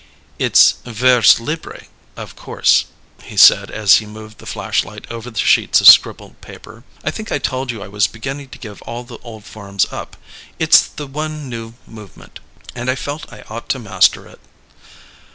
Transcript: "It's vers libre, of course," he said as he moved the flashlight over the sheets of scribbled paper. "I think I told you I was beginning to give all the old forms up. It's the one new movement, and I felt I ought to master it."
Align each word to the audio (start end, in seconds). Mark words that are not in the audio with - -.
"It's 0.39 0.77
vers 0.83 1.39
libre, 1.39 1.83
of 2.17 2.35
course," 2.35 2.85
he 3.21 3.37
said 3.37 3.69
as 3.69 3.97
he 3.97 4.07
moved 4.07 4.39
the 4.39 4.47
flashlight 4.47 5.05
over 5.11 5.29
the 5.29 5.37
sheets 5.37 5.79
of 5.79 5.87
scribbled 5.87 6.41
paper. 6.41 6.83
"I 7.03 7.11
think 7.11 7.31
I 7.31 7.37
told 7.37 7.69
you 7.69 7.83
I 7.83 7.87
was 7.87 8.07
beginning 8.07 8.49
to 8.49 8.57
give 8.57 8.81
all 8.81 9.03
the 9.03 9.19
old 9.19 9.45
forms 9.45 9.85
up. 9.91 10.15
It's 10.57 10.81
the 10.87 11.05
one 11.05 11.49
new 11.51 11.75
movement, 11.85 12.39
and 12.73 12.89
I 12.89 12.95
felt 12.95 13.31
I 13.31 13.43
ought 13.47 13.69
to 13.69 13.77
master 13.77 14.27
it." 14.27 14.39